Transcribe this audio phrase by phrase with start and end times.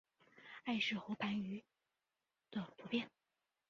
[0.63, 1.63] 艾氏喉盘鱼
[2.49, 3.11] 的图片